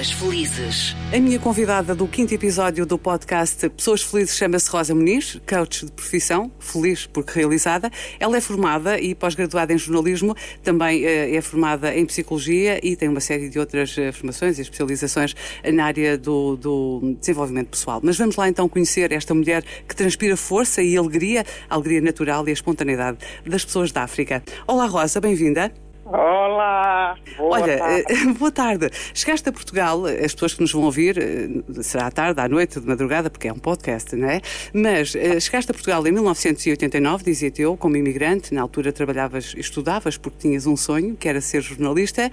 [0.00, 0.96] Pessoas Felizes.
[1.14, 5.92] A minha convidada do quinto episódio do podcast Pessoas Felizes chama-se Rosa Muniz, coach de
[5.92, 7.90] profissão, feliz porque realizada.
[8.18, 13.10] Ela é formada e pós-graduada em jornalismo, também eh, é formada em psicologia e tem
[13.10, 15.34] uma série de outras eh, formações e especializações
[15.70, 18.00] na área do, do desenvolvimento pessoal.
[18.02, 22.50] Mas vamos lá então conhecer esta mulher que transpira força e alegria, alegria natural e
[22.50, 24.42] a espontaneidade das pessoas da África.
[24.66, 25.70] Olá Rosa, bem-vinda.
[26.12, 27.16] Olá!
[27.36, 28.04] Boa Olha, tarde.
[28.08, 28.90] Eh, boa tarde.
[29.14, 32.80] Chegaste a Portugal, as pessoas que nos vão ouvir, eh, será à tarde, à noite,
[32.80, 34.40] de madrugada, porque é um podcast, não é?
[34.74, 40.16] Mas eh, chegaste a Portugal em 1989, dizia-te eu, como imigrante, na altura trabalhavas, estudavas
[40.16, 42.28] porque tinhas um sonho, que era ser jornalista.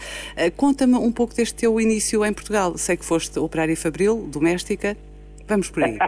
[0.55, 2.76] Conta-me um pouco deste teu início em Portugal.
[2.80, 4.98] Sei que foste operária fabril, doméstica.
[5.48, 5.99] Vamos por aí.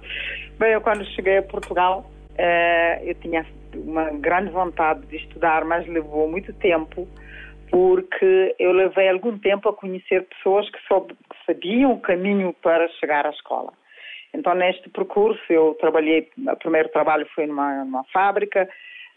[0.58, 2.10] Bem, eu quando cheguei a Portugal,
[3.04, 3.44] eu tinha
[3.78, 7.08] uma grande vontade de estudar, mas levou muito tempo,
[7.70, 12.88] porque eu levei algum tempo a conhecer pessoas que, soube, que sabiam o caminho para
[13.00, 13.72] chegar à escola.
[14.32, 18.68] Então, neste percurso, eu trabalhei, o primeiro trabalho foi numa, numa fábrica,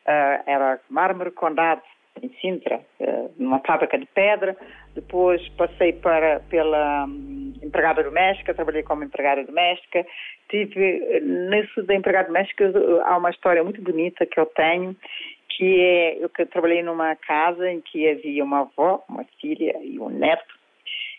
[0.05, 1.81] uh, era mármore condado,
[2.21, 4.55] em Sintra, uh, numa fábrica de pedra.
[4.95, 10.05] Depois passei para, pela um, empregada doméstica, trabalhei como empregada doméstica.
[10.49, 12.71] Tive, nisso da empregada doméstica,
[13.05, 14.95] há uma história muito bonita que eu tenho,
[15.49, 20.09] que é, eu trabalhei numa casa em que havia uma avó, uma filha e um
[20.09, 20.62] neto,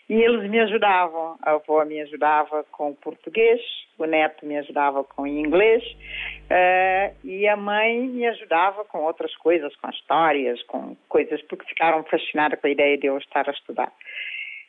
[0.09, 1.37] e eles me ajudavam.
[1.41, 3.59] A avó me ajudava com português,
[3.97, 9.75] o neto me ajudava com inglês uh, e a mãe me ajudava com outras coisas,
[9.77, 13.91] com histórias, com coisas, porque ficaram fascinadas com a ideia de eu estar a estudar.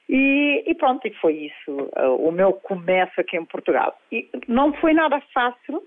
[0.09, 3.99] E, e pronto, e foi isso uh, o meu começo aqui em Portugal.
[4.11, 5.83] E não foi nada fácil,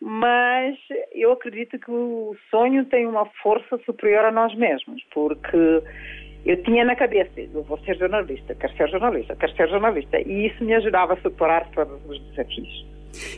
[0.00, 0.78] mas
[1.12, 5.82] eu acredito que o sonho tem uma força superior a nós mesmos, porque
[6.44, 10.20] eu tinha na cabeça, eu vou ser jornalista, quero ser jornalista, quero ser jornalista.
[10.20, 12.90] E isso me ajudava a superar todos os desafios.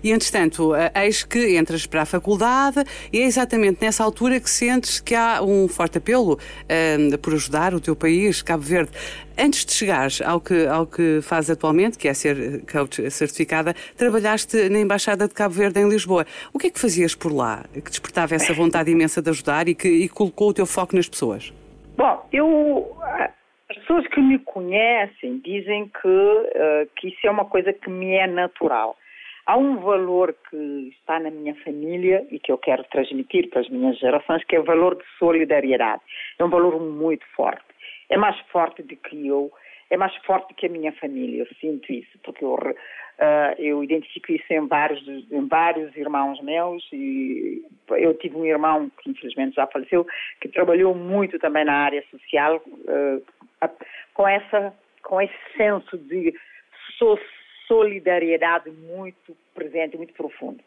[0.03, 4.51] E, entretanto, eh, eis que entras para a faculdade e é exatamente nessa altura que
[4.51, 8.91] sentes que há um forte apelo um, por ajudar o teu país, Cabo Verde.
[9.37, 14.69] Antes de chegares ao que, ao que fazes atualmente, que é ser coach certificada, trabalhaste
[14.69, 16.27] na Embaixada de Cabo Verde em Lisboa.
[16.53, 19.75] O que é que fazias por lá que despertava essa vontade imensa de ajudar e
[19.75, 21.53] que e colocou o teu foco nas pessoas?
[21.97, 22.97] Bom, eu
[23.73, 28.13] as pessoas que me conhecem dizem que, uh, que isso é uma coisa que me
[28.15, 28.97] é natural.
[29.47, 33.69] Há um valor que está na minha família e que eu quero transmitir para as
[33.71, 36.03] minhas gerações, que é o valor de solidariedade.
[36.39, 37.65] É um valor muito forte.
[38.11, 39.51] É mais forte do que eu,
[39.93, 41.43] é mais forte que a minha família.
[41.43, 42.73] Eu sinto isso, porque eu, uh,
[43.59, 49.11] eu identifico isso em vários, em vários irmãos meus e eu tive um irmão que
[49.11, 50.07] infelizmente já faleceu,
[50.41, 53.23] que trabalhou muito também na área social, uh,
[54.15, 56.35] com, essa, com esse senso de
[57.69, 60.63] solidariedade muito presente, muito profundo.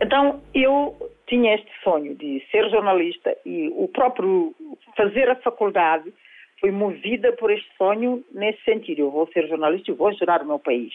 [0.00, 4.54] Então, eu tinha este sonho de ser jornalista e o próprio
[4.96, 6.12] fazer a faculdade
[6.60, 9.00] foi movida por este sonho nesse sentido.
[9.00, 10.92] Eu vou ser jornalista e vou ajudar o meu país.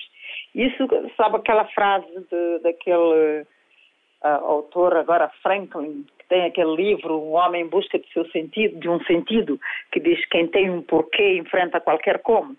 [0.53, 3.41] Isso, sabe aquela frase de, daquele
[4.23, 8.79] uh, autor agora, Franklin, que tem aquele livro, Um Homem em Busca de, seu sentido,
[8.79, 9.59] de um sentido,
[9.91, 12.55] que diz quem tem um porquê enfrenta qualquer como.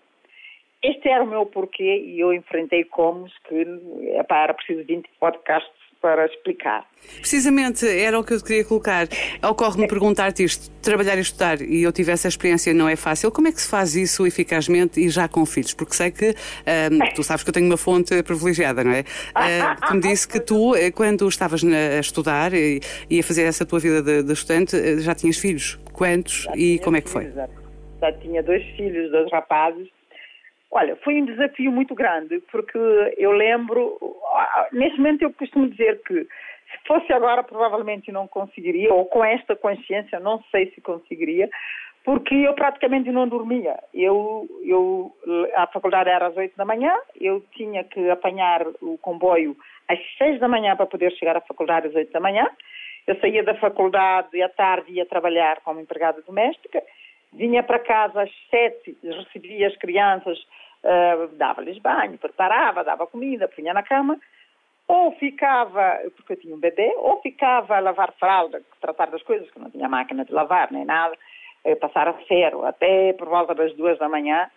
[0.81, 3.65] Este era o meu porquê e eu enfrentei como que
[4.19, 5.74] epá, era preciso 20 podcasts
[6.05, 6.85] para explicar.
[7.19, 9.07] Precisamente, era o que eu queria colocar.
[9.41, 13.31] Ocorre-me perguntar-te isto, trabalhar e estudar, e eu tive essa experiência, não é fácil.
[13.31, 15.73] Como é que se faz isso eficazmente e já com filhos?
[15.73, 18.99] Porque sei que, um, tu sabes que eu tenho uma fonte privilegiada, não é?
[19.01, 23.41] Uh, que me disse que tu, eh, quando estavas a estudar e, e a fazer
[23.41, 25.79] essa tua vida de, de estudante, eh, já tinhas filhos.
[25.91, 27.31] Quantos já e como é que foi?
[27.31, 27.49] Já,
[27.99, 29.87] já tinha dois filhos, dois rapazes,
[30.75, 32.77] Olha, foi um desafio muito grande, porque
[33.17, 33.97] eu lembro,
[34.73, 39.55] neste momento eu costumo dizer que se fosse agora provavelmente não conseguiria, ou com esta
[39.55, 41.49] consciência não sei se conseguiria,
[42.03, 43.79] porque eu praticamente não dormia.
[43.93, 45.15] Eu, eu,
[45.55, 49.55] a faculdade era às oito da manhã, eu tinha que apanhar o comboio
[49.87, 52.45] às seis da manhã para poder chegar à faculdade às oito da manhã.
[53.07, 56.83] Eu saía da faculdade à tarde ia trabalhar como empregada doméstica,
[57.31, 60.37] vinha para casa às sete, recebia as crianças
[60.85, 64.17] uh, dava-lhes banho, preparava, dava comida, punha na cama,
[64.87, 69.49] ou ficava, porque eu tinha um bebê, ou ficava a lavar fralda, tratar das coisas,
[69.49, 71.15] que não tinha máquina de lavar nem nada,
[71.65, 74.49] uh, passar a ferro até por volta das duas da manhã,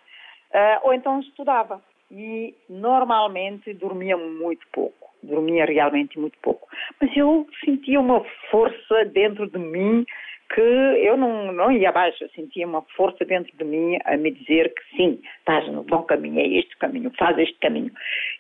[0.53, 1.83] uh, ou então estudava.
[2.11, 6.67] E normalmente dormia muito pouco, dormia realmente muito pouco.
[6.99, 10.07] Mas eu sentia uma força dentro de mim
[10.51, 14.31] que eu não, não ia abaixo, eu sentia uma força dentro de mim a me
[14.31, 17.93] dizer que sim, estás no bom caminho, é este caminho, faz este caminho.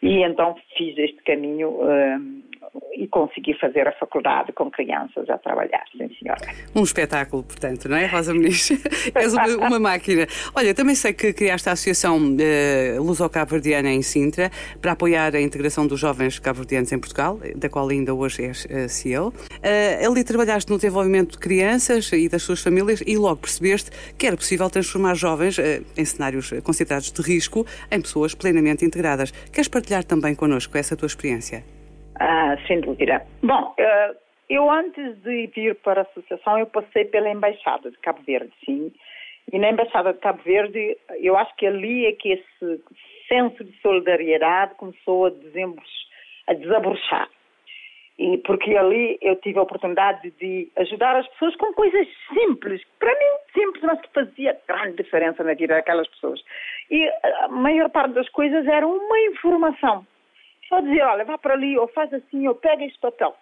[0.02, 2.57] E então fiz este caminho uh,
[2.92, 6.40] e consegui fazer a faculdade com crianças a trabalhar, sim senhora.
[6.74, 8.70] Um espetáculo, portanto, não é, Rosa Muniz?
[9.14, 10.26] És uma, uma, máquina.
[10.54, 14.50] Olha, também sei que criaste a Associação uh, Luso-Cabo-Verdiana em Sintra
[14.80, 18.88] para apoiar a integração dos jovens cabo-verdianos em Portugal, da qual ainda hoje és uh,
[18.88, 19.28] CEO.
[19.28, 24.26] Uh, ali trabalhaste no desenvolvimento de crianças e das suas famílias e logo percebeste que
[24.26, 29.30] era possível transformar jovens eh, em cenários considerados de risco em pessoas plenamente integradas.
[29.52, 31.64] Queres partilhar também connosco essa tua experiência?
[32.20, 33.22] Ah, sem dúvida.
[33.42, 34.14] Bom, eh,
[34.50, 38.92] eu antes de vir para a associação, eu passei pela Embaixada de Cabo Verde, sim.
[39.52, 42.82] E na Embaixada de Cabo Verde, eu acho que ali é que esse
[43.28, 45.32] senso de solidariedade começou a,
[46.48, 47.28] a desabrochar.
[48.18, 53.12] E porque ali eu tive a oportunidade de ajudar as pessoas com coisas simples, para
[53.12, 56.42] mim simples, mas que fazia grande diferença na vida daquelas pessoas.
[56.90, 57.08] E
[57.44, 60.04] a maior parte das coisas era uma informação.
[60.68, 63.34] Só dizer, olha, vá para ali, ou faz assim, ou pega este papel.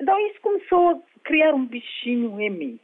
[0.00, 2.80] Então isso começou a criar um bichinho em mim.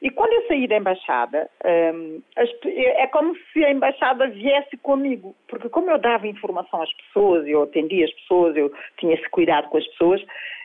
[0.00, 1.48] E quando eu saí da embaixada,
[1.94, 7.46] um, é como se a embaixada viesse comigo, porque como eu dava informação às pessoas,
[7.46, 10.22] eu atendia as pessoas, eu tinha esse cuidado com as pessoas,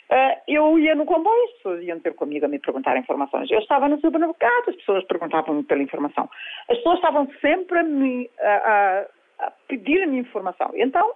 [0.09, 3.51] Uh, eu ia no comboio, as pessoas iam ter comigo a me perguntar informações.
[3.51, 6.29] Eu estava no supermercado, as pessoas perguntavam-me pela informação.
[6.69, 9.05] As pessoas estavam sempre a, me, a,
[9.39, 10.71] a, pedir-me informação.
[10.75, 11.13] Então,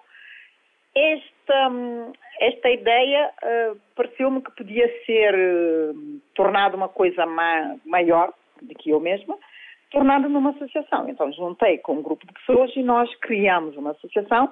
[1.42, 1.72] esta,
[2.40, 8.92] esta ideia uh, pareceu-me que podia ser uh, tornada uma coisa ma maior do que
[8.92, 9.38] eu mesma,
[9.90, 11.10] tornada numa associação.
[11.10, 14.52] Então, juntei com um grupo de pessoas e nós criamos uma associação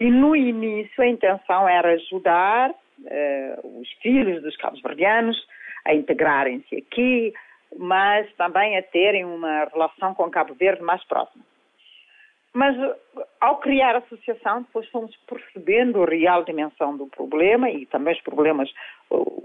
[0.00, 5.36] e no início a intenção era ajudar uh, os filhos dos cabo-verdianos
[5.84, 7.32] a integrarem-se aqui,
[7.76, 11.44] mas também a terem uma relação com Cabo Verde mais próxima.
[12.54, 12.76] Mas
[13.40, 18.20] ao criar a associação, depois fomos percebendo a real dimensão do problema e também os
[18.22, 18.72] problemas,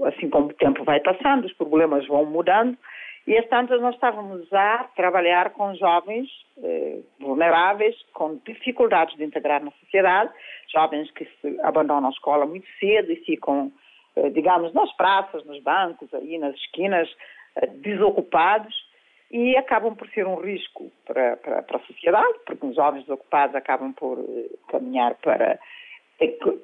[0.06, 2.78] assim como o tempo vai passando, os problemas vão mudando.
[3.26, 6.30] E às tantas nós estávamos a trabalhar com jovens
[6.64, 10.32] eh, vulneráveis, com dificuldades de integrar na sociedade,
[10.72, 13.72] jovens que se abandonam a escola muito cedo e ficam,
[14.16, 17.10] eh, digamos, nas praças, nos bancos, aí nas esquinas,
[17.56, 18.89] eh, desocupados
[19.32, 23.56] e acabam por ser um risco para, para, para a sociedade, porque os jovens desocupados
[23.56, 25.60] acabam por eh, caminhar para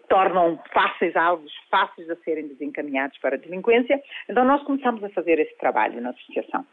[0.09, 4.01] tornam fáceis alvos, fáceis a serem desencaminhados para a delinquência.
[4.29, 6.65] Então nós começamos a fazer esse trabalho na associação.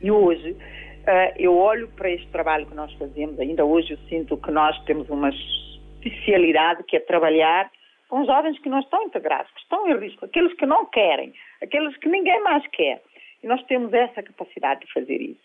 [0.00, 4.36] E hoje uh, eu olho para este trabalho que nós fazemos, ainda hoje eu sinto
[4.36, 7.70] que nós temos uma especialidade que é trabalhar
[8.08, 11.96] com jovens que não estão integrados, que estão em risco, aqueles que não querem, aqueles
[11.98, 13.02] que ninguém mais quer.
[13.42, 15.40] E nós temos essa capacidade de fazer isso.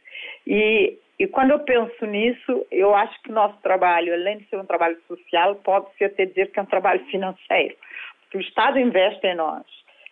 [0.48, 4.58] E, e quando eu penso nisso, eu acho que o nosso trabalho, além de ser
[4.58, 7.76] um trabalho social, pode-se até dizer que é um trabalho financeiro.
[8.22, 9.64] Porque o Estado investe em nós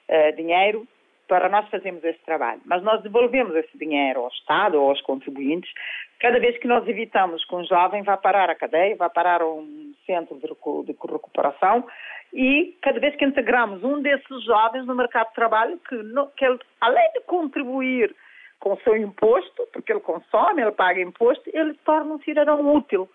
[0.10, 0.88] uh, dinheiro
[1.28, 2.62] para nós fazermos esse trabalho.
[2.66, 5.72] Mas nós devolvemos esse dinheiro ao Estado ou aos contribuintes
[6.19, 9.90] cada vez que nós evitamos que um jovem vá parar a cadeia, vá parar um
[10.12, 11.86] centro de recuperação
[12.34, 15.96] e cada vez que integramos um desses jovens no mercado de trabalho, que,
[16.38, 18.16] que ele, além de contribuir
[18.60, 23.10] com o seu imposto, porque ele consome, ele paga imposto, ele torna um cidadão útil.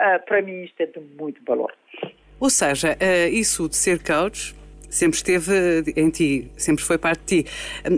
[0.00, 1.72] Uh, para mim isto é de muito valor.
[2.40, 4.54] Ou seja, uh, isso de ser coach
[4.88, 7.50] sempre esteve em ti, sempre foi parte de ti.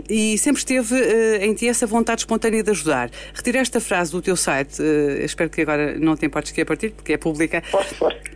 [0.09, 3.09] E sempre esteve uh, em ti essa vontade espontânea de ajudar.
[3.33, 6.65] Retira esta frase do teu site, uh, espero que agora não te importes que a
[6.65, 7.63] partir, porque é pública.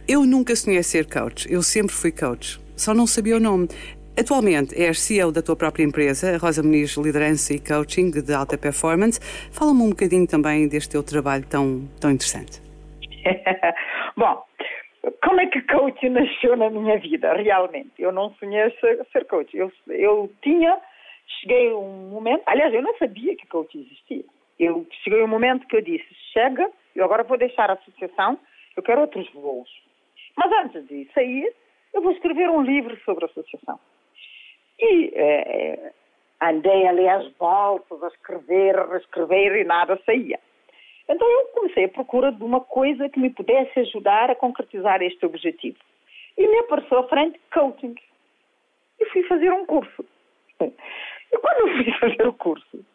[0.08, 3.68] Eu nunca sonhei ser coach, eu sempre fui coach, só não sabia o nome.
[4.18, 9.20] Atualmente és CEO da tua própria empresa, Rosa Muniz Liderança e Coaching de Alta Performance.
[9.52, 12.62] Fala-me um bocadinho também deste teu trabalho tão, tão interessante.
[14.16, 14.42] Bom,
[15.24, 17.94] como é que coach nasceu na minha vida, realmente?
[18.00, 19.56] Eu não sonhei ser, ser coach.
[19.56, 20.80] Eu, eu tinha,
[21.40, 24.24] cheguei um momento, aliás, eu não sabia que coach existia.
[24.60, 28.40] Eu cheguei um momento que eu disse, chega, eu agora vou deixar a associação,
[28.76, 29.70] eu quero outros voos.
[30.38, 31.54] Mas antes de sair,
[31.94, 33.80] eu vou escrever um livro sobre a associação.
[34.80, 35.92] E é,
[36.42, 40.40] andei ali às voltas, a escrever, a reescrever e nada saía.
[41.08, 45.26] Então eu comecei a procura de uma coisa que me pudesse ajudar a concretizar este
[45.26, 45.78] objetivo.
[46.38, 47.96] E me apareceu à frente coaching.
[49.00, 50.06] E fui fazer um curso.
[50.60, 52.86] E quando eu fui fazer o curso,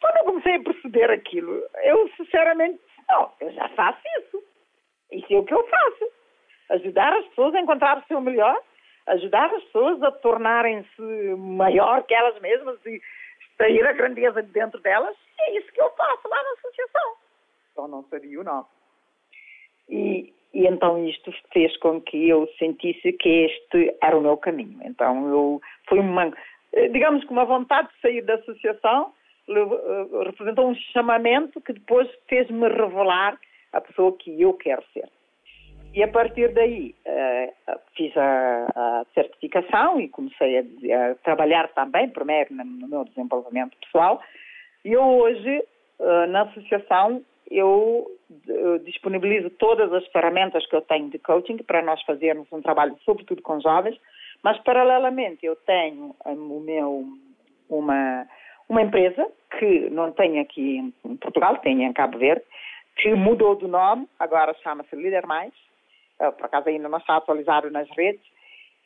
[0.00, 4.42] quando eu comecei a perceber aquilo, eu sinceramente disse, não, eu já faço isso.
[5.12, 6.10] Isso é o que eu faço.
[6.70, 8.60] Ajudar as pessoas a encontrar o seu melhor
[9.10, 11.02] ajudar as pessoas a tornarem-se
[11.36, 13.00] maior que elas mesmas e
[13.56, 17.16] sair a grandeza de dentro delas, é isso que eu faço lá na associação.
[17.80, 18.66] Só não sabia o nome.
[19.88, 24.78] E, e então isto fez com que eu sentisse que este era o meu caminho.
[24.84, 26.30] Então eu foi uma,
[26.92, 29.14] digamos que uma vontade de sair da associação
[29.48, 33.40] eh, representou um chamamento que depois fez-me revelar
[33.72, 35.08] a pessoa que eu quero ser.
[35.94, 42.86] E a partir daí uh, fiz a, certificação e comecei a, trabalhar também, primeiro no
[42.86, 44.20] meu desenvolvimento pessoal.
[44.84, 45.64] E eu hoje,
[46.28, 48.06] na associação, eu
[48.84, 53.42] disponibilizo todas as ferramentas que eu tenho de coaching para nós fazermos um trabalho, sobretudo
[53.42, 53.98] com jovens,
[54.42, 57.04] mas paralelamente eu tenho o meu,
[57.68, 58.26] uma,
[58.68, 59.26] uma empresa
[59.58, 62.44] que não tem aqui em Portugal, tem em Cabo Verde,
[62.96, 65.52] que mudou de nome, agora chama-se Líder Mais,
[66.18, 68.22] por acaso ainda não está atualizado nas redes,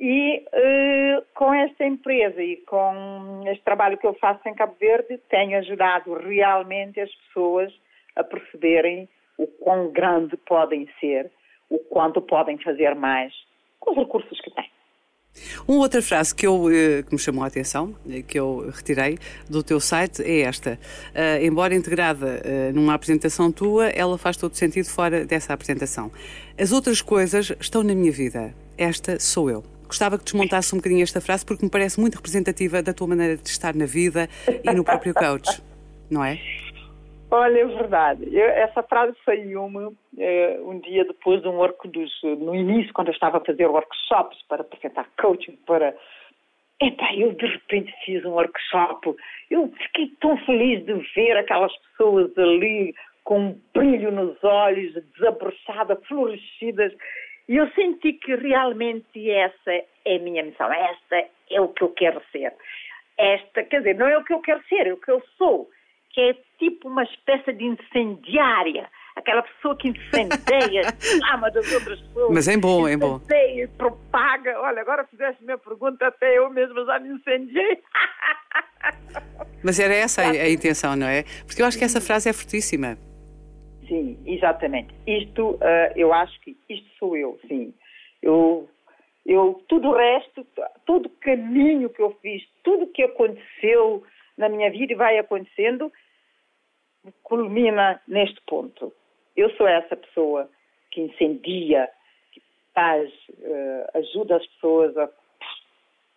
[0.01, 5.19] e uh, com esta empresa e com este trabalho que eu faço em Cabo Verde,
[5.29, 7.73] tenho ajudado realmente as pessoas
[8.17, 11.31] a perceberem o quão grande podem ser,
[11.69, 13.33] o quanto podem fazer mais
[13.81, 14.71] com os recursos que têm.
[15.67, 19.19] Uma outra frase que, eu, eh, que me chamou a atenção, eh, que eu retirei
[19.51, 20.79] do teu site, é esta.
[21.11, 26.13] Uh, embora integrada uh, numa apresentação tua, ela faz todo sentido fora dessa apresentação.
[26.57, 28.55] As outras coisas estão na minha vida.
[28.79, 29.65] Esta sou eu.
[29.89, 33.37] Gostava que desmontasse um bocadinho esta frase porque me parece muito representativa da tua maneira
[33.37, 34.29] de estar na vida
[34.63, 35.61] e no próprio coach,
[36.09, 36.39] não é?
[37.31, 38.29] Olha, é verdade.
[38.33, 43.09] Eu, essa frase saiu-me é, um dia depois de um work dos, no início, quando
[43.09, 45.97] eu estava a fazer workshops para apresentar coaching para.
[46.81, 49.15] Epá, eu de repente fiz um workshop.
[49.51, 55.99] Eu fiquei tão feliz de ver aquelas pessoas ali com um brilho nos olhos, desabrochadas,
[56.07, 56.93] florescidas.
[57.49, 59.71] E eu senti que realmente essa
[60.05, 60.71] é a minha missão.
[60.73, 62.53] Esta é o que eu quero ser.
[63.17, 65.69] Esta, quer dizer, não é o que eu quero ser, é o que eu sou
[66.15, 68.89] que é tipo uma espécie de incendiária.
[69.17, 72.33] Aquela pessoa que incendeia, chama das outras pessoas.
[72.33, 73.21] Mas é bom, é bom.
[73.31, 74.61] e propaga.
[74.61, 77.83] Olha, agora fizeste minha pergunta, até eu mesmo já me incendiei.
[79.63, 81.25] Mas era essa a, a intenção, não é?
[81.47, 82.97] Porque eu acho que essa frase é fortíssima.
[83.89, 84.95] Sim, exatamente.
[85.07, 87.73] Isto, uh, eu acho que isto sou eu, sim.
[88.23, 88.69] Eu,
[89.27, 90.47] eu, tudo o resto,
[90.87, 94.03] todo o caminho que eu fiz, tudo o que aconteceu
[94.37, 95.93] na minha vida e vai acontecendo,
[97.23, 98.93] culmina neste ponto.
[99.37, 100.49] Eu sou essa pessoa
[100.91, 101.89] que incendia,
[102.33, 102.43] que
[102.75, 105.09] faz, uh, ajuda as pessoas a,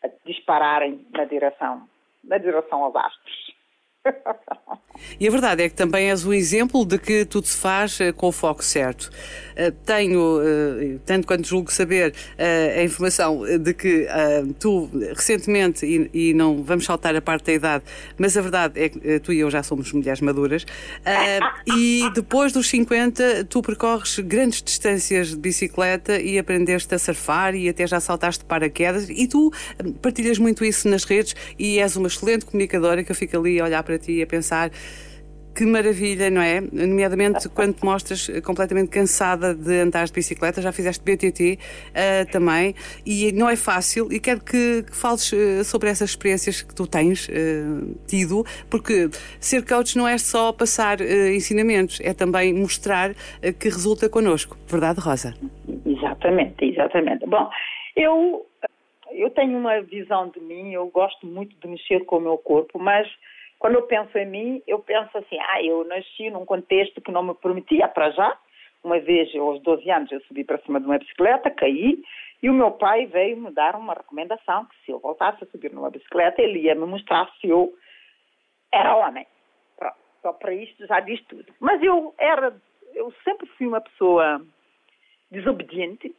[0.04, 1.88] a, dispararem na direção,
[2.24, 3.57] na direção aos astros.
[5.20, 8.14] E a verdade é que também és o exemplo de que tudo se faz uh,
[8.14, 9.10] com o foco certo.
[9.54, 12.14] Uh, tenho, uh, tanto quanto julgo saber,
[12.78, 14.08] a informação de que
[14.60, 17.84] tu recentemente, e, não vamos saltar a parte da idade,
[18.18, 20.66] mas a verdade é que tu e eu já somos mulheres maduras,
[21.66, 27.68] e depois dos 50 tu percorres grandes distâncias de bicicleta e aprendeste a surfar e
[27.70, 29.52] até já saltaste paraquedas e tu
[30.02, 33.66] partilhas muito isso nas redes e és uma excelente comunicadora que eu fico ali a
[33.66, 34.72] olhar para ti e a pensar
[35.58, 36.62] que maravilha, não é?
[36.62, 41.58] Nomeadamente quando te mostras completamente cansada de andar de bicicleta, já fizeste BTT uh,
[41.96, 46.62] eh, também, e não é fácil, e quero que, que fales uh, sobre essas experiências
[46.62, 52.54] que tu tens uh, tido, porque ser coach não é só passar ensinamentos, é também
[52.54, 53.16] mostrar
[53.60, 55.34] que resulta connosco, verdade, Rosa?
[55.84, 57.26] Exatamente, exatamente.
[57.26, 57.50] Bom,
[57.96, 58.46] eu,
[59.12, 62.78] eu tenho uma visão de mim, eu gosto muito de mexer com o meu corpo,
[62.78, 63.08] mas
[63.60, 67.24] quando eu penso em mim, eu penso assim, ah, eu nasci num contexto que não
[67.24, 68.38] me permitia para já.
[68.84, 72.02] Uma vez, aos 12 anos, eu subi para cima de uma bicicleta, caí,
[72.42, 75.74] e o meu pai veio me dar uma recomendação que se eu voltasse a subir
[75.74, 77.74] numa bicicleta, ele ia me mostrar se eu
[78.72, 79.26] era homem.
[79.76, 81.52] Pronto, só para isto já diz tudo.
[81.60, 82.56] Mas eu era,
[82.94, 84.46] eu sempre fui uma pessoa
[85.32, 86.16] desobediente,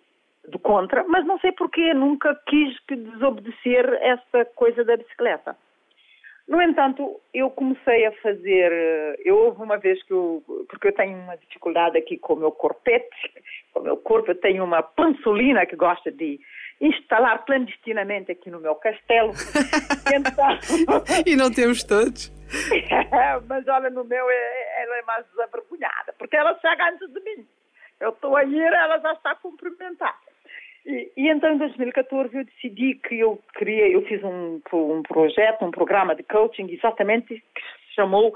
[0.49, 5.57] do contra, mas não sei porquê, nunca quis desobedecer essa coisa da bicicleta.
[6.49, 8.73] No entanto, eu comecei a fazer.
[8.73, 10.43] Eh, eu houve uma vez que eu.
[10.67, 13.31] Porque eu tenho uma dificuldade aqui com o meu corpete,
[13.73, 16.41] com o meu corpo, eu tenho uma pansolina que gosta de
[16.81, 19.33] instalar clandestinamente aqui no meu castelo.
[20.15, 21.05] então...
[21.27, 22.33] e não temos todos.
[23.47, 27.47] Mas olha, no meu é, ela é mais desavergonhada, porque ela chega antes de mim.
[28.01, 30.19] Eu estou a ir, ela já está a cumprimentar.
[30.89, 35.63] E, e, então, em 2014, eu decidi que eu queria, eu fiz um, um projeto,
[35.63, 38.31] um programa de coaching, exatamente que se chamou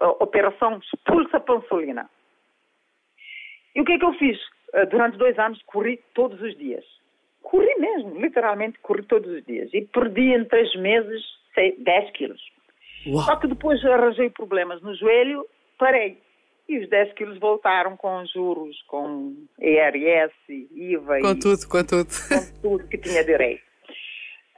[0.00, 2.10] uh, Operação Expulsa Pansolina.
[3.74, 4.36] E o que é que eu fiz?
[4.74, 6.84] Uh, durante dois anos, corri todos os dias.
[7.40, 9.72] Corri mesmo, literalmente corri todos os dias.
[9.72, 11.22] E perdi em três meses
[11.54, 12.42] sei, 10 quilos.
[13.06, 13.24] Uau.
[13.24, 15.46] Só que depois arranjei problemas no joelho,
[15.78, 16.18] parei.
[16.68, 21.20] E os 10 quilos voltaram com juros, com IRS, IVA.
[21.20, 22.08] Com e, tudo, com tudo.
[22.28, 23.62] Com tudo que tinha direito.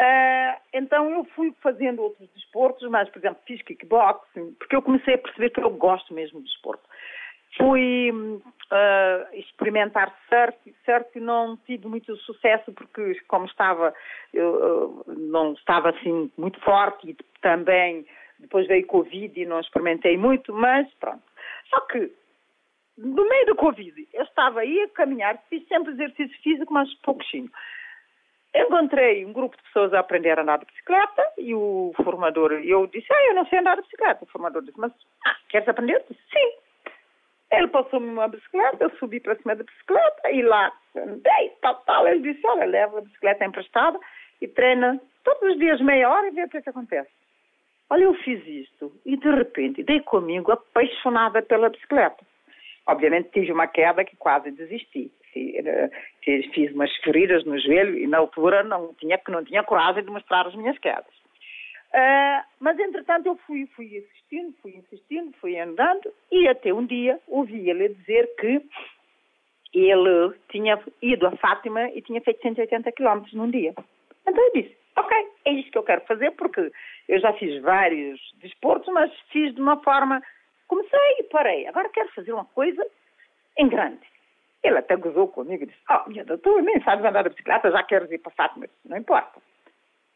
[0.00, 5.14] Uh, então eu fui fazendo outros desportos, mas, por exemplo, fiz kickboxing, porque eu comecei
[5.14, 6.82] a perceber que eu gosto mesmo de desporto.
[7.56, 10.74] Fui uh, experimentar surf.
[10.84, 13.94] Surf não tive muito sucesso porque, como estava,
[14.32, 18.04] eu, não estava assim muito forte e também
[18.40, 21.22] depois veio Covid e não experimentei muito, mas pronto.
[21.68, 22.12] Só que
[22.96, 27.50] no meio do Covid eu estava aí a caminhar, fiz sempre exercício físico, mas pouquinho.
[28.54, 32.86] Encontrei um grupo de pessoas a aprender a andar de bicicleta e o formador, eu
[32.86, 34.22] disse, ah, eu não sei andar de bicicleta.
[34.22, 34.92] O formador disse, mas
[35.26, 35.96] ah, queres aprender?
[35.96, 36.52] Eu disse, sim.
[37.50, 42.06] Ele passou-me uma bicicleta, eu subi para cima da bicicleta e lá andei, tal, tal.
[42.06, 43.98] Ele disse, olha, leva a bicicleta emprestada
[44.40, 47.10] e treina todos os dias meia hora e vê o que, é que acontece.
[47.90, 52.24] Olha, eu fiz isto e de repente dei comigo apaixonada pela bicicleta.
[52.86, 55.10] Obviamente tive uma queda que quase desisti.
[56.52, 60.46] Fiz umas feridas no joelho e na altura não tinha, não tinha coragem de mostrar
[60.46, 61.12] as minhas quedas.
[61.94, 67.20] Uh, mas, entretanto, eu fui, fui assistindo, fui insistindo, fui andando e até um dia
[67.28, 68.60] ouvi ele dizer que
[69.72, 73.72] ele tinha ido a Fátima e tinha feito 180 quilómetros num dia.
[74.26, 76.70] Então eu disse, ok, é isto que eu quero fazer porque
[77.08, 80.22] eu já fiz vários desportos, mas fiz de uma forma...
[80.66, 81.66] Comecei e parei.
[81.66, 82.84] Agora quero fazer uma coisa
[83.58, 84.00] em grande.
[84.62, 87.82] Ele até gozou comigo e disse, oh, minha doutora, nem sabes andar de bicicleta, já
[87.82, 88.66] queres ir para Fátima.
[88.86, 89.40] Não importa.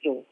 [0.02, 0.24] Eu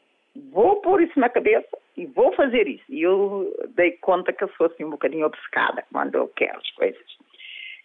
[0.51, 2.83] vou pôr isso na cabeça e vou fazer isso.
[2.89, 6.71] E eu dei conta que eu sou assim um bocadinho obcecada quando eu quero as
[6.71, 7.17] coisas.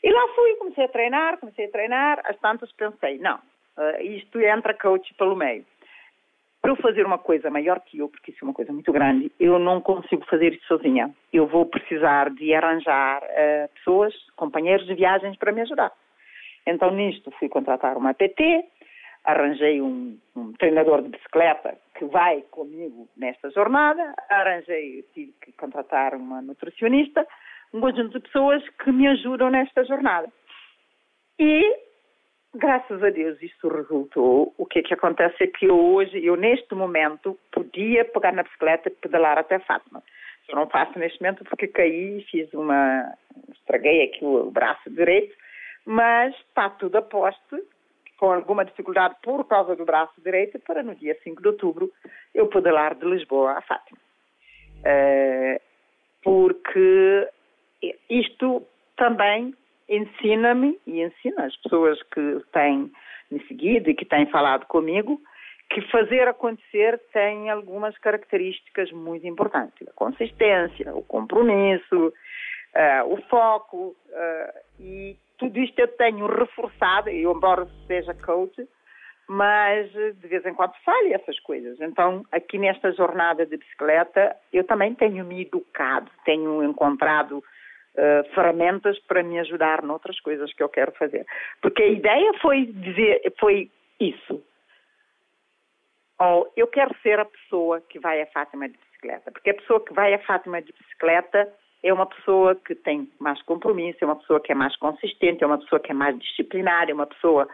[0.02, 4.40] E lá fui, comecei a treinar, comecei a treinar, às tantas pensei, não, uh, isto
[4.40, 5.64] entra coach pelo meio.
[6.62, 9.33] Para eu fazer uma coisa maior que eu, porque isso é uma coisa muito grande,
[9.40, 11.12] eu não consigo fazer isso sozinha.
[11.33, 15.92] Eu vou precisar de arranjar uh, pessoas, companheiros de viagens para me ajudar.
[16.64, 18.64] Então, nisto, fui contratar uma PT,
[19.25, 26.14] arranjei um, um, treinador de bicicleta que vai comigo nesta jornada, arranjei, tive que contratar
[26.14, 27.27] uma nutricionista,
[27.75, 30.29] um conjunto de pessoas que me ajudam nesta jornada.
[31.38, 31.77] E,
[32.54, 34.54] graças a Deus, isto resultou.
[34.58, 38.42] O que é que acontece é que eu hoje, eu neste momento, podia pegar na
[38.42, 40.02] bicicleta e pedalar até Fátima.
[40.48, 43.12] Eu não faço neste momento porque caí e fiz uma...
[43.52, 45.34] estraguei aqui o braço direito,
[45.86, 47.60] mas está tudo a posto
[48.18, 51.92] com alguma dificuldade por causa do braço direito, para no dia 5 de outubro
[52.34, 53.98] eu pedalar de Lisboa a Fátima.
[54.78, 55.60] Uh,
[56.22, 57.28] porque
[58.08, 58.62] isto
[58.96, 59.54] também
[59.94, 62.90] ensina-me e ensina as pessoas que têm
[63.31, 65.20] me seguido e que têm falado comigo
[65.72, 69.88] que fazer acontecer tem algumas características muito importantes.
[69.88, 77.33] A consistência, o compromisso, uh, o foco uh, e tudo isto eu tenho reforçado, eu
[77.33, 78.68] embora seja coach,
[79.26, 81.81] mas de vez em quando falho essas coisas.
[81.81, 87.42] Então, aqui nesta jornada de bicicleta, eu também tenho me educado, tenho encontrado
[87.96, 91.26] uh, ferramentas para me ajudar noutras coisas que eu quero fazer.
[91.61, 94.42] Porque a ideia foi dizer, foi isso.
[96.20, 99.85] Oh, eu quero ser a pessoa que vai a Fátima de bicicleta, porque a pessoa
[99.85, 101.52] que vai a Fátima de bicicleta
[101.83, 105.46] é uma pessoa que tem mais compromisso, é uma pessoa que é mais consistente, é
[105.46, 107.48] uma pessoa que é mais disciplinar, é uma pessoa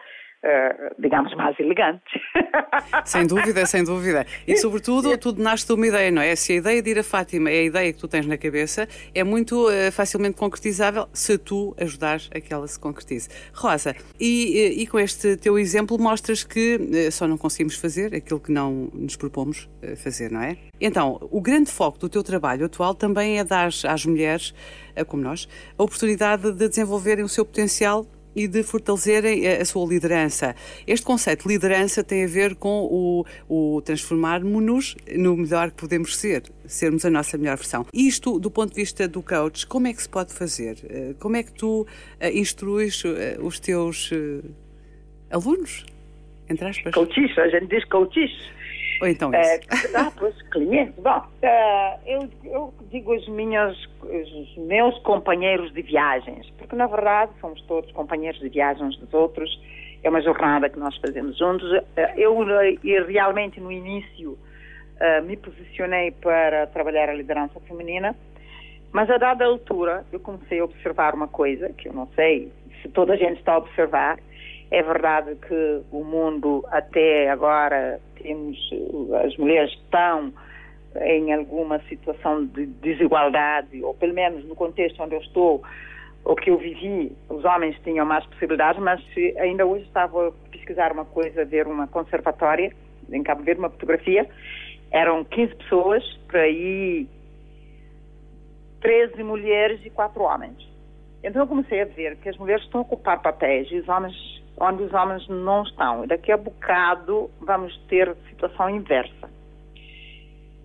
[0.44, 2.04] Uh, digamos, mais elegante.
[3.04, 4.24] Sem dúvida, sem dúvida.
[4.46, 6.36] E, sobretudo, tudo nasce de uma ideia, não é?
[6.36, 8.88] Se a ideia de ir a Fátima é a ideia que tu tens na cabeça,
[9.12, 13.28] é muito uh, facilmente concretizável se tu ajudares a que ela se concretize.
[13.52, 18.38] Rosa, e, e com este teu exemplo mostras que uh, só não conseguimos fazer aquilo
[18.38, 20.56] que não nos propomos fazer, não é?
[20.80, 24.54] Então, o grande foco do teu trabalho atual também é dar às mulheres,
[25.08, 28.06] como nós, a oportunidade de desenvolverem o seu potencial
[28.38, 30.54] e de fortalecerem a, sua liderança.
[30.86, 36.16] Este conceito de liderança tem a ver com o, o transformarmos-nos no melhor que podemos
[36.16, 37.84] ser, sermos a nossa melhor versão.
[37.92, 40.76] Isto, do ponto de vista do coach, como é que se pode fazer?
[40.88, 41.84] Eh, como é que tu
[42.20, 44.10] eh, instruís eh, os teus
[45.30, 45.84] alunos?
[46.48, 46.94] Entre aspas.
[46.94, 48.30] Coaches, a gente diz coaches.
[49.00, 49.96] Ou então isso.
[49.96, 50.94] ah, pois, clientes.
[50.96, 57.32] Bom, uh, eu, eu digo os, minhas, os meus companheiros de viagens, porque na verdade
[57.40, 59.60] somos todos companheiros de viagens dos outros,
[60.02, 61.70] é uma jornada que nós fazemos juntos.
[61.70, 62.36] Uh, eu,
[63.06, 68.16] realmente no início uh, me posicionei para trabalhar a liderança feminina,
[68.90, 72.50] mas a dada altura eu comecei a observar uma coisa que eu não sei
[72.82, 74.18] se toda a gente está a observar,
[74.70, 78.58] é verdade que o mundo até agora temos
[79.24, 80.32] as mulheres estão
[81.00, 85.62] em alguma situação de desigualdade, ou pelo menos no contexto onde eu estou,
[86.24, 89.00] o que eu vivi, os homens tinham mais possibilidades, mas
[89.38, 92.72] ainda hoje estava a pesquisar uma coisa, ver uma conservatória
[93.10, 94.28] em Cabo Verde, uma fotografia,
[94.90, 97.06] eram 15 pessoas, por aí
[98.80, 100.56] 13 mulheres e 4 homens.
[101.22, 104.37] Então eu comecei a ver que as mulheres estão a ocupar papéis e os homens
[104.60, 106.04] onde os homens não estão.
[106.04, 109.28] E daqui a bocado vamos ter situação inversa.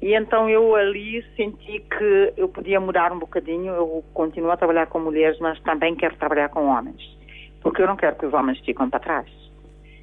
[0.02, 3.74] E então eu ali senti que eu podia mudar um bocadinho.
[3.74, 7.02] Eu continuo a trabalhar com mulheres, mas também quero trabalhar com homens,
[7.62, 9.44] porque eu não quero que os homens fiquem para trás.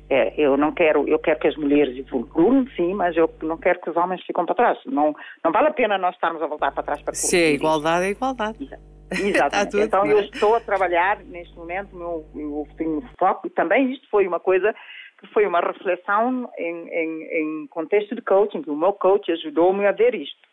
[0.08, 3.80] É, eu não quero, eu quero que as mulheres evoluam, sim, mas eu não quero
[3.80, 4.78] que os homens fiquem para trás.
[4.86, 8.06] Não, não vale a pena nós estarmos a voltar para trás para Se é igualdade,
[8.06, 8.70] é igualdade.
[9.10, 9.70] Exatamente.
[9.70, 10.22] tudo, então eu é?
[10.22, 14.74] estou a trabalhar neste momento, meu, eu tenho foco e também isto foi uma coisa
[15.18, 19.86] que foi uma reflexão em, em, em contexto de coaching, que o meu coach ajudou-me
[19.86, 20.48] a ver isto.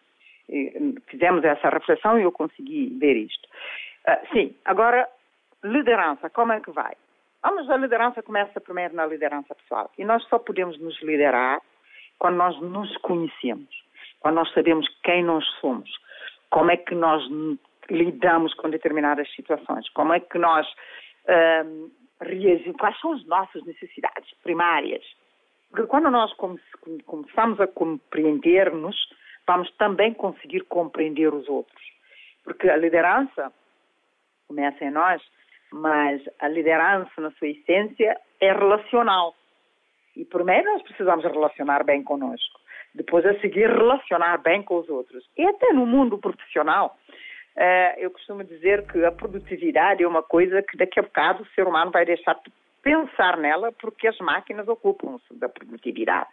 [0.50, 3.48] E fizemos essa reflexão e eu consegui ver isto.
[4.08, 5.08] Uh, sim, agora,
[5.63, 6.96] liderança, como é que vai?
[7.41, 9.89] Vamos, a liderança começa primeiro na liderança pessoal.
[9.98, 11.62] E nós só podemos nos liderar
[12.20, 13.70] quando nós nos conhecemos,
[14.20, 15.89] quando nós sabemos quem nós somos,
[16.50, 17.24] como é que nós
[17.93, 20.67] lidamos com determinadas situações, como é que nós
[21.65, 25.04] um, reagir, quais são as nossas necessidades primárias.
[25.69, 26.34] Porque quando nós
[27.06, 28.95] começamos a compreender-nos,
[29.45, 31.84] vamos também conseguir compreender os outros.
[32.43, 33.52] Porque a liderança
[34.47, 35.21] começa em nós,
[35.71, 39.36] mas a liderança, na sua essência, é relacional.
[40.15, 42.60] E primeiro nós precisamos relacionar bem conosco.
[42.95, 45.23] Depois, a seguir, relacionar bem com os outros.
[45.38, 46.97] E até no mundo profissional,
[47.98, 51.67] eu costumo dizer que a produtividade é uma coisa que daqui a bocado o ser
[51.67, 56.30] humano vai deixar de pensar nela porque as máquinas ocupam-se da produtividade.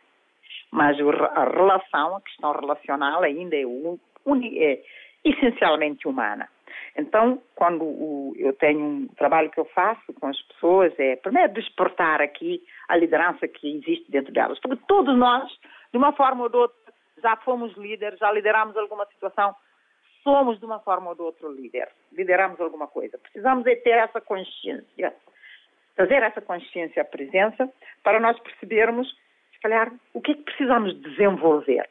[0.71, 4.83] Mas a relação, a questão relacional ainda é, é
[5.25, 6.49] essencialmente humana.
[6.97, 12.21] Então, quando eu tenho um trabalho que eu faço com as pessoas, é primeiro despertar
[12.21, 14.61] aqui a liderança que existe dentro delas.
[14.61, 15.51] Porque todos nós,
[15.93, 16.77] de uma forma ou de outra,
[17.23, 19.55] já fomos líderes, já lideramos alguma situação,
[20.25, 23.19] somos de uma forma ou de outra líder, lideramos alguma coisa.
[23.19, 25.15] Precisamos é ter essa consciência,
[25.95, 27.71] trazer essa consciência à presença
[28.03, 29.07] para nós percebermos,
[29.53, 31.89] se calhar, o que é que precisamos desenvolver,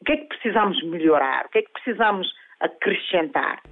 [0.00, 2.26] o que é que precisamos melhorar, o que é que precisamos
[2.58, 3.62] acrescentar.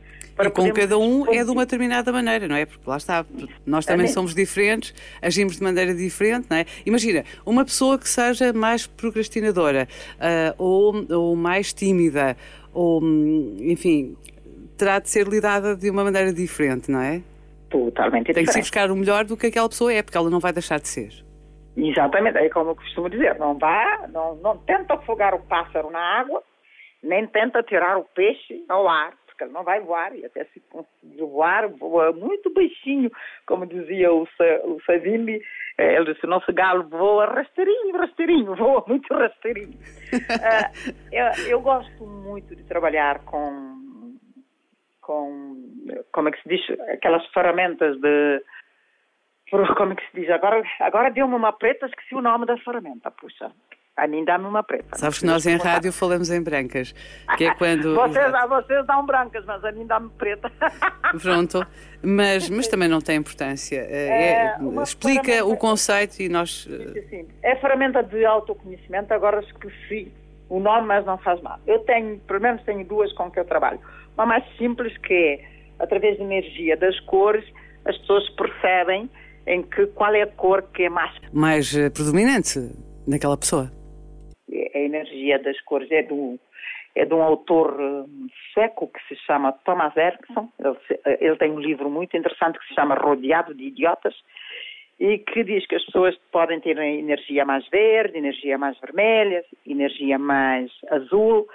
[0.41, 2.65] e com cada um é de uma determinada maneira, não é?
[2.65, 3.25] Porque lá está,
[3.67, 6.65] nós também somos diferentes, agimos de maneira diferente, não é?
[6.87, 12.37] Imagina, uma pessoa que seja mais procrastinadora uh, ou, ou mais tímida
[12.73, 14.17] ou, enfim,
[14.77, 17.23] terá de ser lidada de uma maneira diferente, não é?
[17.69, 18.47] Totalmente Tem diferente.
[18.47, 20.79] que se buscar o melhor do que aquela pessoa é, porque ela não vai deixar
[20.81, 21.11] de ser.
[21.77, 26.01] Exatamente, é como eu costumo dizer, não vá, não, não tenta afogar o pássaro na
[26.01, 26.43] água,
[27.03, 30.61] nem tenta tirar o peixe ao ar, porque ele não vai voar, e até se
[30.71, 33.11] conseguir voar, voa muito baixinho,
[33.47, 35.43] como dizia o, o Savimbi, é,
[35.79, 39.79] ele disse, nosso galo voa rasteirinho, rasteirinho, voa muito rasteirinho.
[40.13, 44.17] uh, eu, eu, gosto muito de trabalhar com,
[45.01, 45.57] com,
[46.13, 48.43] como é que se diz, aquelas ferramentas de,
[49.77, 53.11] como é que se diz, agora, agora deu-me uma preta, esqueci o nome da ferramenta,
[53.11, 53.53] puxa.
[53.99, 54.97] A mim dá-me uma preta.
[54.97, 56.95] Sabes que nós em rádio falamos em brancas.
[57.37, 57.97] Que é quando.
[57.97, 60.53] vocês, a vocês dão brancas, mas a mim dá-me preta.
[61.21, 61.67] Pronto.
[62.01, 63.81] Mas, mas também não tem importância.
[63.81, 66.63] É, é, explica o conceito e nós.
[66.63, 67.29] Sim, sim.
[67.43, 70.13] É ferramenta de autoconhecimento, agora esqueci
[70.49, 71.59] o nome, mas não faz mal.
[71.67, 73.81] Eu tenho, pelo menos tenho duas com que eu trabalho.
[74.15, 77.45] Uma mais simples, que é, através da energia das cores,
[77.85, 79.11] as pessoas percebem
[79.45, 81.13] em que qual é a cor que é mais.
[81.33, 82.61] Mais eh, predominante
[83.05, 83.77] naquela pessoa
[84.75, 86.39] a energia das cores é do
[86.95, 88.05] é de um autor eh,
[88.53, 90.49] sueco que se chama Thomas Eriksson.
[90.59, 94.15] Ele, ele, tem um livro muito interessante que se chama Rodeado de Idiotas
[94.99, 100.19] e que diz que as pessoas podem ter energia mais verde, energia mais vermelha, energia
[100.19, 101.47] mais azul,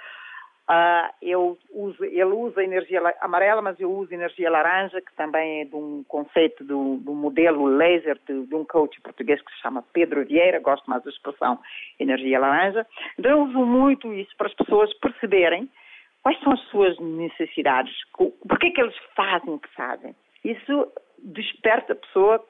[0.68, 5.64] Uh, eu uso, ele usa energia amarela, mas eu uso energia laranja, que também é
[5.66, 9.84] de um conceito do, do modelo laser de, de, um coach português que se chama
[9.92, 11.60] Pedro Vieira, gosto mais da expressão
[12.00, 12.86] energia laranja.
[13.18, 15.68] Então eu uso muito isso para as pessoas perceberem
[16.22, 17.92] quais são as suas necessidades,
[18.48, 20.16] porque é que eles fazem o que fazem.
[20.42, 22.42] Isso desperta a pessoa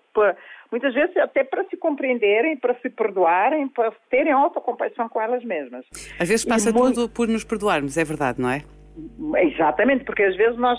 [0.71, 5.85] muitas vezes até para se compreenderem, para se perdoarem, para terem autocompaixão com elas mesmas.
[6.19, 8.63] Às vezes passa tudo por nos perdoarmos, é verdade, não é?
[9.43, 10.79] Exatamente, porque às vezes nós,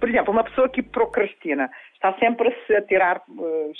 [0.00, 3.72] por exemplo, uma pessoa que procrastina está sempre a se atirar uh,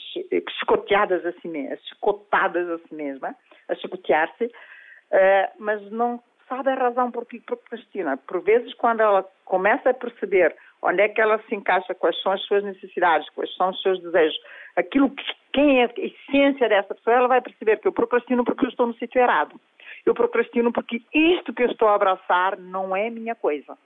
[0.61, 3.35] chicoteadas a si mesma, chicotadas a si mesma,
[3.69, 8.17] a chicotear-se, uh, mas não sabe a razão por que procrastina.
[8.17, 12.33] Por vezes, quando ela começa a perceber onde é que ela se encaixa, quais são
[12.33, 14.39] as suas necessidades, quais são os seus desejos,
[14.77, 18.65] aquilo que, quem é a essência dessa pessoa, ela vai perceber que eu procrastino porque
[18.65, 19.61] eu estou no sítio errado.
[20.07, 23.77] Eu procrastino porque isto que eu estou a abraçar não é minha coisa.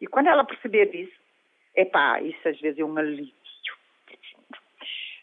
[0.00, 1.18] E quando ela perceber isso,
[1.74, 3.34] epá, isso às vezes é um alívio.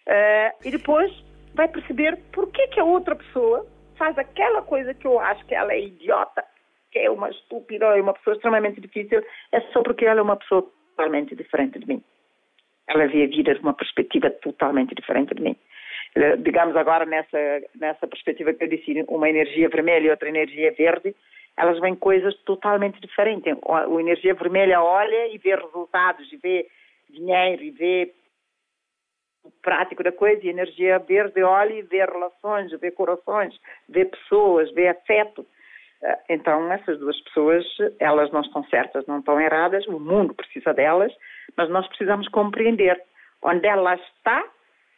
[0.08, 1.12] Uh, e depois
[1.54, 3.68] vai perceber por que, que a outra pessoa
[3.98, 6.46] faz aquela coisa que eu acho que ela é idiota,
[6.92, 10.38] que é uma estúpida, é uma pessoa extremamente difícil, é só porque ela é uma
[10.38, 12.04] pessoa totalmente diferente de mim.
[12.88, 15.56] Ela vê a vida de uma perspectiva totalmente diferente de mim.
[16.40, 17.38] Digamos agora nessa,
[17.76, 21.16] nessa perspectiva que eu disse, uma energia vermelha e outra energia verde,
[21.56, 23.54] elas veem coisas totalmente diferentes.
[23.70, 26.68] A energia vermelha olha e vê resultados, e vê
[27.10, 28.14] dinheiro, e vê
[29.44, 33.54] o prático da coisa, e a energia verde olha e vê relações, vê corações,
[33.88, 35.46] vê pessoas, vê afeto.
[36.04, 37.66] Eh, então, essas duas pessoas,
[38.00, 41.14] elas não estão certas, não estão erradas, o mundo precisa delas,
[41.56, 43.02] mas nós precisamos compreender
[43.42, 44.44] onde ela está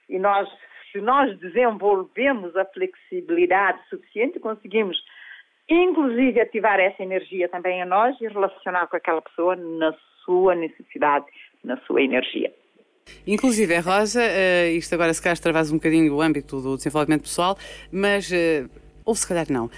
[0.07, 0.49] e nós,
[0.91, 4.97] se nós desenvolvemos a flexibilidade suficiente, conseguimos
[5.69, 9.93] inclusive ativar essa energia também em nós e relacionar com aquela pessoa na
[10.25, 11.25] sua necessidade,
[11.63, 12.51] na sua energia.
[13.25, 17.23] Inclusive, a Rosa, uh, isto agora se calhar extravasa um bocadinho o âmbito do desenvolvimento
[17.23, 17.55] pessoal,
[17.91, 18.69] mas uh,
[19.10, 19.69] ou se calhar não.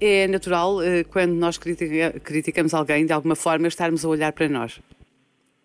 [0.00, 4.48] é natural, eh, quando nós critica, criticamos alguém, de alguma forma, estarmos a olhar para
[4.48, 4.80] nós.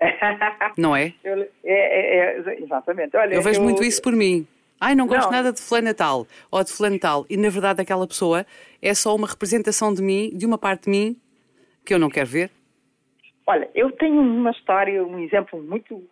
[0.75, 1.13] não é?
[1.23, 3.15] Eu, é, é, é exatamente.
[3.15, 3.63] Olha, eu vejo eu...
[3.63, 4.47] muito isso por mim.
[4.81, 5.33] Ai, não gosto não.
[5.33, 7.25] nada de fulano tal ou de fulano tal.
[7.29, 8.43] E na verdade aquela pessoa
[8.81, 11.15] é só uma representação de mim, de uma parte de mim,
[11.85, 12.49] que eu não quero ver.
[13.45, 16.03] Olha, eu tenho uma história, um exemplo muito,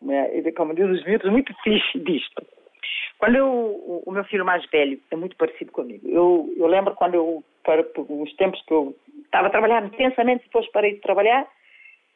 [0.00, 2.44] né, como diz os miúdos, muito fixe disto.
[3.22, 6.08] Quando eu, o, meu filho mais velho é muito parecido comigo.
[6.08, 10.68] Eu, eu lembro quando eu, para, os tempos que eu estava a trabalhar intensamente, depois
[10.72, 11.46] parei de trabalhar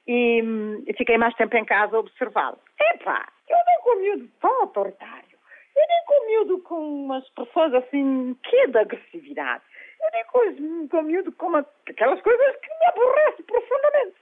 [0.04, 0.42] e,
[0.84, 2.58] e fiquei mais tempo em casa a observá-lo.
[2.80, 5.38] Epá, eu nem com o miúdo tão autoritário.
[5.76, 9.62] Eu nem com o miúdo com umas expressões assim, que de agressividade.
[10.02, 14.16] Eu nem com, com miúdo com uma, aquelas coisas que me aborrecem profundamente.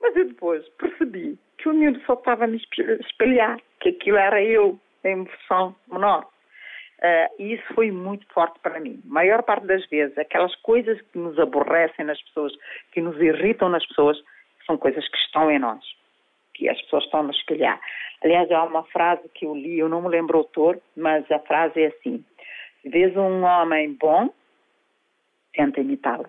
[0.00, 2.58] Mas eu depois percebi que o miúdo só estava a me
[3.02, 6.26] espelhar, que aquilo era eu em versão menor.
[6.98, 9.00] Uh, e isso foi muito forte para mim.
[9.08, 12.52] A maior parte das vezes, aquelas coisas que nos aborrecem nas pessoas,
[12.92, 14.20] que nos irritam nas pessoas,
[14.66, 15.84] são coisas que estão em nós,
[16.54, 17.80] que as pessoas estão a nos espelhar.
[18.22, 21.38] Aliás, há uma frase que eu li, eu não me lembro o autor, mas a
[21.38, 22.24] frase é assim:
[22.82, 24.28] se vês um homem bom,
[25.52, 26.28] tenta imitá-lo.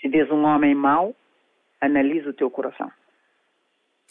[0.00, 1.14] Se vês um homem mau,
[1.80, 2.90] analisa o teu coração.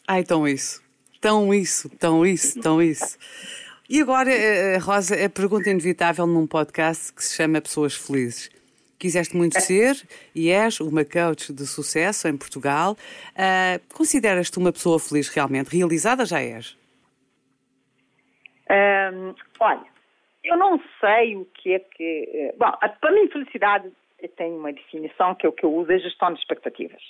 [0.07, 0.88] Ah, então isso.
[1.21, 3.17] Tão isso, tão isso, tão isso.
[3.89, 8.49] E agora, eh, eh, Rosa, a pergunta inevitável num podcast que se chama Pessoas Felizes.
[8.97, 9.61] Quiseste muito é.
[9.61, 9.95] ser
[10.35, 12.95] e és uma coach de sucesso em Portugal.
[13.33, 15.75] Uh, Consideras-te uma pessoa feliz realmente?
[15.75, 16.77] Realizada já és?
[18.69, 19.85] Um, olha,
[20.43, 22.53] eu não sei o que é que.
[22.57, 23.89] Bom, para mim, felicidade
[24.37, 27.01] tem uma definição que é o que eu uso, é gestão de expectativas.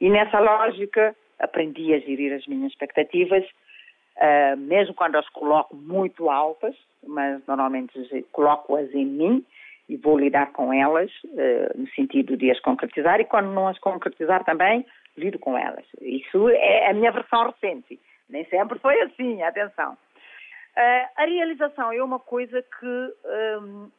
[0.00, 6.30] E nessa lógica, aprendi a gerir as minhas expectativas, uh, mesmo quando as coloco muito
[6.30, 7.92] altas, mas normalmente
[8.32, 9.46] coloco-as em mim
[9.88, 13.78] e vou lidar com elas uh, no sentido de as concretizar e quando não as
[13.78, 14.84] concretizar também
[15.16, 15.84] lido com elas.
[16.00, 17.98] Isso é a minha versão recente.
[18.28, 19.92] Nem sempre foi assim, atenção.
[19.92, 23.14] Uh, a realização é uma coisa que
[23.62, 23.90] um,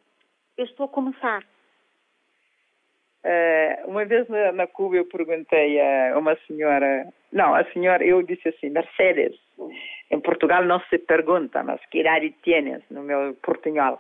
[0.58, 1.44] eu estou a começar.
[3.24, 8.24] Uh, uma vez na, na, Cuba eu perguntei a uma senhora, não, a senhora, eu
[8.24, 9.36] disse assim, Mercedes,
[10.10, 14.00] em Portugal não se pergunta, mas que idade tienes, no meu portunhol.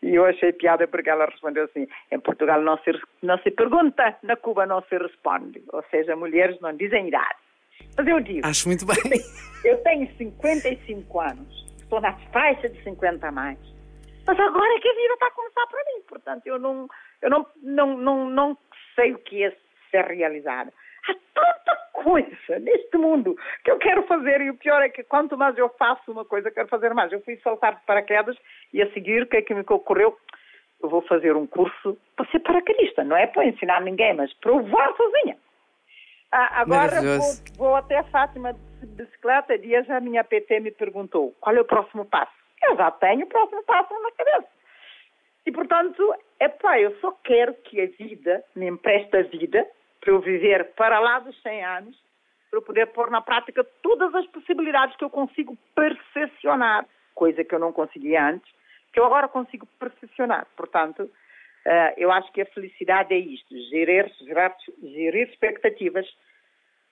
[0.00, 4.16] E eu achei piada porque ela respondeu assim, em Portugal não se, não se pergunta,
[4.22, 5.62] na Cuba não se responde.
[5.72, 7.36] Ou seja, mulheres não dizem idade.
[7.96, 8.46] Mas eu digo...
[8.46, 8.96] Acho muito bem.
[8.96, 9.24] Eu tenho,
[9.64, 13.58] eu tenho 55 anos, estou na faixa de 50 a mais.
[14.26, 16.88] Mas agora é que a vida está a começar para mim, portanto eu não
[17.22, 18.58] eu não, não, não, não
[18.94, 19.56] sei o que é
[19.90, 20.72] ser realizada.
[21.08, 25.36] Há tanta coisa neste mundo que eu quero fazer e o pior é que quanto
[25.36, 27.12] mais eu faço uma coisa, quero fazer mais.
[27.12, 28.36] Eu fui saltar de paraquedas
[28.72, 30.16] e a seguir, o que é que me ocorreu?
[30.82, 33.04] Eu vou fazer um curso para ser paraquedista.
[33.04, 35.36] Não é para ensinar ninguém, mas para voar sozinha.
[36.32, 37.18] Ah, agora vou,
[37.58, 39.58] vou, até a Fátima de bicicleta.
[39.58, 42.32] Dias a minha PT me perguntou qual é o próximo passo.
[42.62, 44.48] Eu já tenho o próximo passo na cabeça.
[45.46, 49.66] E, portanto, é pá, eu só quero que a vida me empreste a vida
[50.00, 51.96] para eu viver para lá dos 100 anos,
[52.50, 57.54] para eu poder pôr na prática todas as possibilidades que eu consigo percepcionar, coisa que
[57.54, 58.50] eu não conseguia antes,
[58.92, 60.46] que eu agora consigo percepcionar.
[60.56, 61.10] Portanto,
[61.64, 66.06] Uh, eu acho que a felicidade é isto: gerir, gerar, gerir expectativas,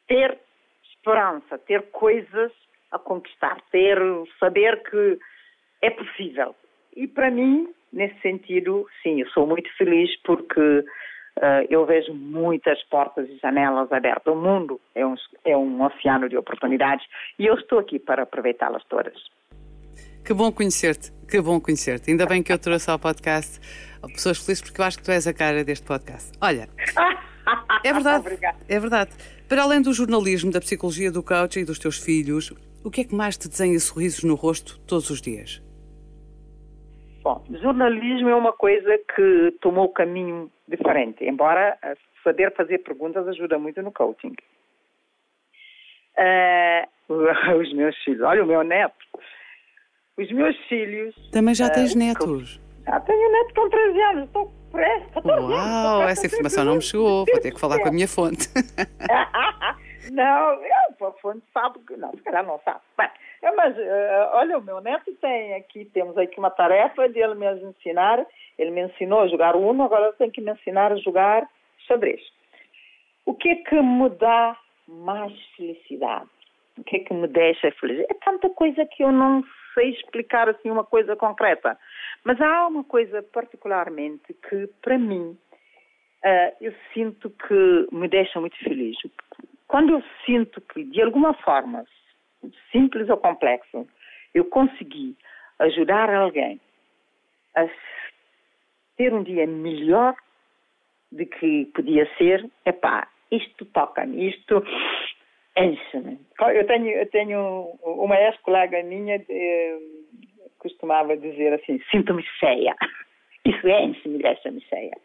[0.06, 0.38] ter
[0.84, 2.52] esperança, ter coisas
[2.92, 3.98] a conquistar, ter,
[4.38, 5.18] saber que
[5.82, 6.54] é possível.
[6.94, 12.82] E para mim, nesse sentido, sim, eu sou muito feliz porque uh, eu vejo muitas
[12.84, 14.32] portas e janelas abertas.
[14.32, 17.06] O mundo é um, é um oceano de oportunidades
[17.38, 19.14] e eu estou aqui para aproveitá-las todas.
[20.24, 22.10] Que bom conhecer-te, que bom conhecer-te.
[22.10, 23.58] Ainda bem que eu trouxe ao podcast
[24.12, 26.32] pessoas felizes porque eu acho que tu és a cara deste podcast.
[26.40, 26.68] Olha,
[27.84, 29.10] é verdade, é verdade.
[29.48, 32.52] Para além do jornalismo, da psicologia, do coaching e dos teus filhos,
[32.84, 35.60] o que é que mais te desenha sorrisos no rosto todos os dias?
[37.22, 41.76] Bom, jornalismo é uma coisa que tomou caminho diferente, embora
[42.24, 44.34] saber fazer perguntas ajuda muito no coaching.
[46.16, 46.86] Uh,
[47.60, 48.94] os meus filhos, olha o meu neto,
[50.16, 51.14] os meus filhos.
[51.30, 52.60] Também já tens uh, netos?
[52.86, 55.24] Já tenho neto com 13 anos, estou prestes.
[55.24, 58.48] Uau, essa informação não me chegou, vou ter que falar com a minha fonte.
[60.10, 61.96] não, eu, a fonte sabe que.
[61.96, 62.80] Não, se calhar não sabe.
[62.96, 63.08] Bem,
[63.56, 67.46] mas uh, olha, o meu neto tem aqui, temos aqui uma tarefa de ele me
[67.64, 68.24] ensinar.
[68.58, 71.48] Ele me ensinou a jogar Uno, agora tem que me ensinar a jogar
[71.86, 72.20] xadrez.
[73.24, 76.28] O que é que me dá mais felicidade?
[76.78, 78.00] O que é que me deixa feliz?
[78.08, 79.44] É tanta coisa que eu não
[79.74, 81.78] sei explicar assim uma coisa concreta.
[82.24, 85.36] Mas há uma coisa particularmente que, para mim,
[86.24, 88.96] uh, eu sinto que me deixa muito feliz.
[89.70, 91.86] Quando eu sinto que, de alguma forma,
[92.72, 93.86] simples ou complexo,
[94.34, 95.16] eu consegui
[95.60, 96.60] ajudar alguém
[97.54, 97.68] a
[98.96, 100.16] ter um dia melhor
[101.12, 104.60] do que podia ser, epá, isto toca-me, isto
[105.56, 106.18] enche-me.
[106.52, 109.78] Eu tenho, eu tenho uma ex-colega minha de,
[110.58, 112.74] costumava dizer assim, sinto-me cheia.
[113.46, 114.96] Isso enche-me, deixa-me cheia.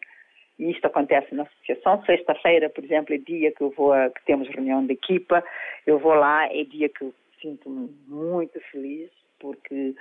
[0.57, 2.03] E isto acontece na associação.
[2.05, 5.43] Sexta-feira, por exemplo, é dia que eu vou, que temos reunião de equipa.
[5.85, 9.93] Eu vou lá, é dia que eu sinto-me muito feliz, porque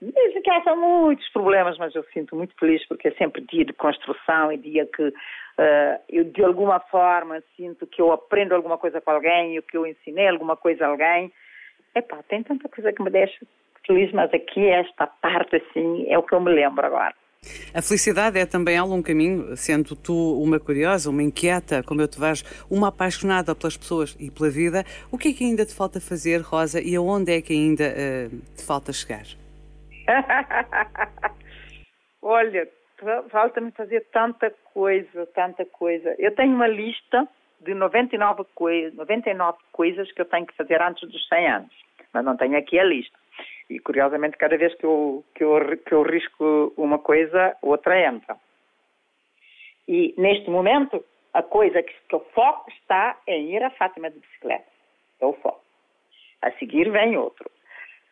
[0.00, 3.72] mesmo que haja muitos problemas, mas eu sinto muito feliz porque é sempre dia de
[3.72, 5.14] construção, é dia que uh,
[6.08, 9.86] eu de alguma forma sinto que eu aprendo alguma coisa com alguém, ou que eu
[9.86, 11.32] ensinei alguma coisa a alguém.
[11.94, 13.46] Epá, tem tanta coisa que me deixa
[13.86, 17.14] feliz, mas aqui esta parte assim é o que eu me lembro agora.
[17.74, 22.08] A felicidade é também algo um caminho, sendo tu uma curiosa, uma inquieta, como eu
[22.08, 24.84] te vejo, uma apaixonada pelas pessoas e pela vida.
[25.10, 28.28] O que é que ainda te falta fazer, Rosa, e aonde é que ainda uh,
[28.54, 29.24] te falta chegar?
[32.20, 32.68] Olha,
[33.30, 36.14] falta-me fazer tanta coisa, tanta coisa.
[36.18, 37.26] Eu tenho uma lista
[37.60, 41.72] de 99, coi 99 coisas que eu tenho que fazer antes dos 100 anos,
[42.12, 43.21] mas não tenho aqui a lista.
[43.70, 48.36] E curiosamente, cada vez que eu, que eu, que eu risco uma coisa, outra entra.
[49.88, 54.66] E neste momento, a coisa que, eu foco está em ir a Fátima de bicicleta.
[55.20, 55.62] É o foco.
[56.42, 57.50] A seguir vem outro.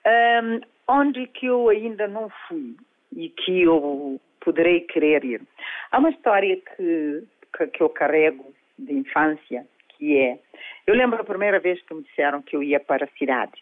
[0.06, 2.76] Um, onde que eu ainda não fui
[3.14, 5.42] e que eu poderei querer ir?
[5.90, 7.24] Há uma história que,
[7.56, 10.38] que, que eu carrego de infância, que é...
[10.86, 13.60] Eu lembro a primeira vez que me disseram que eu ia para a cidade.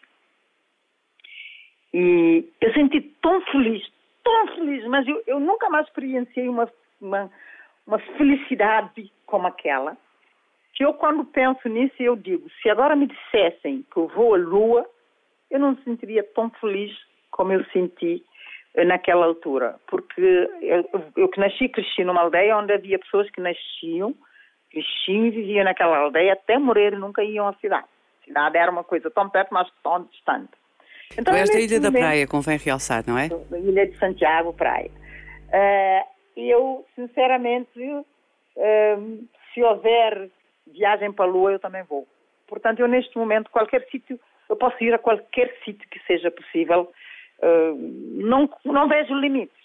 [1.93, 3.85] E eu senti tão feliz,
[4.23, 6.69] tão feliz, mas eu, eu nunca mais experienciei uma,
[7.01, 7.31] uma,
[7.87, 9.97] uma felicidade como aquela.
[10.73, 14.37] Que eu, quando penso nisso, eu digo: se agora me dissessem que eu vou à
[14.37, 14.85] Lua,
[15.49, 16.95] eu não me sentiria tão feliz
[17.31, 18.23] como eu senti
[18.85, 19.79] naquela altura.
[19.87, 20.21] Porque
[20.61, 24.13] eu, eu que nasci e cresci numa aldeia onde havia pessoas que nasciam,
[24.69, 27.87] cresciam e viviam naquela aldeia até morrer e nunca iam à cidade.
[28.21, 30.58] A cidade era uma coisa tão perto, mas tão distante.
[31.17, 33.29] Então, tu és da Ilha da Praia, convém realçar, não é?
[33.57, 34.91] Ilha de Santiago, Praia.
[35.49, 40.29] Uh, eu, sinceramente, uh, se houver
[40.67, 42.07] viagem para a Lua, eu também vou.
[42.47, 46.91] Portanto, eu neste momento, qualquer sítio, eu posso ir a qualquer sítio que seja possível.
[47.41, 47.75] Uh,
[48.23, 49.58] não, não vejo limites.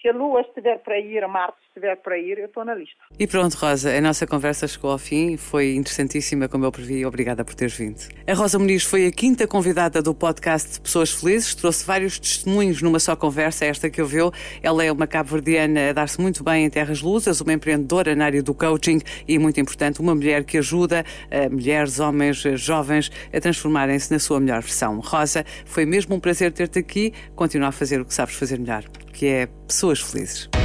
[0.00, 2.96] Se a Lua estiver para ir, a Marte estiver para ir, eu estou na lista.
[3.18, 5.36] E pronto, Rosa, a nossa conversa chegou ao fim.
[5.36, 7.04] Foi interessantíssima, como eu previ.
[7.04, 8.00] Obrigada por teres vindo.
[8.26, 11.54] A Rosa Muniz foi a quinta convidada do podcast de Pessoas Felizes.
[11.54, 14.32] Trouxe vários testemunhos numa só conversa, esta que ouviu.
[14.62, 18.42] Ela é uma cabo-verdiana a dar-se muito bem em terras lusas, uma empreendedora na área
[18.42, 23.38] do coaching e, muito importante, uma mulher que ajuda uh, mulheres, homens, uh, jovens a
[23.38, 24.98] transformarem-se na sua melhor versão.
[25.00, 27.12] Rosa, foi mesmo um prazer ter-te aqui.
[27.36, 28.84] Continua a fazer o que sabes fazer melhor
[29.20, 29.89] que é Pessoas.
[29.90, 30.59] Pessoas Felizes.